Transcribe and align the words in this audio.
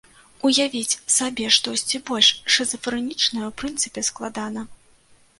Уявіць 0.47 0.99
сабе 1.15 1.49
штосьці 1.57 2.01
больш 2.11 2.29
шызафрэнічнае 2.53 3.43
ў 3.49 3.51
прынцыпе 3.63 4.01
складана. 4.09 4.65